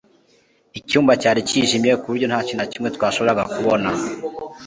icyumba 0.79 1.11
cyari 1.21 1.39
cyijimye 1.49 1.91
ku 2.01 2.05
buryo 2.11 2.25
nta 2.27 2.39
kintu 2.45 2.59
na 2.61 2.69
kimwe 2.71 2.89
twashoboraga 2.95 3.43
kubona 3.53 3.89